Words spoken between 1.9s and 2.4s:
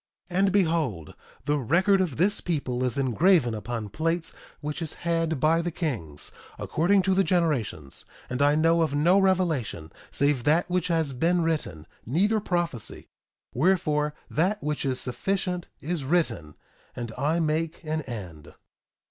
of